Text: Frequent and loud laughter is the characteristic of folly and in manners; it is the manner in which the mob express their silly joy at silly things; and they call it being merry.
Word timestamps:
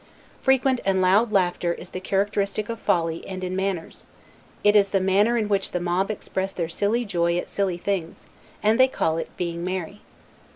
Frequent 0.41 0.81
and 0.83 0.99
loud 0.99 1.31
laughter 1.31 1.75
is 1.75 1.91
the 1.91 1.99
characteristic 1.99 2.69
of 2.69 2.79
folly 2.79 3.23
and 3.27 3.43
in 3.43 3.55
manners; 3.55 4.07
it 4.63 4.75
is 4.75 4.89
the 4.89 4.99
manner 4.99 5.37
in 5.37 5.47
which 5.47 5.73
the 5.73 5.79
mob 5.79 6.09
express 6.09 6.51
their 6.51 6.67
silly 6.69 7.05
joy 7.05 7.37
at 7.37 7.47
silly 7.47 7.77
things; 7.77 8.25
and 8.63 8.79
they 8.79 8.87
call 8.87 9.17
it 9.19 9.29
being 9.37 9.63
merry. 9.63 10.01